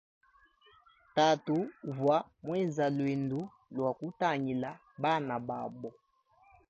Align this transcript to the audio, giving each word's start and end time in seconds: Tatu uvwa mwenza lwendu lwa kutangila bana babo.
Tatu 1.15 1.55
uvwa 1.89 2.17
mwenza 2.43 2.85
lwendu 2.95 3.39
lwa 3.75 3.91
kutangila 3.99 4.69
bana 5.01 5.35
babo. 5.47 5.89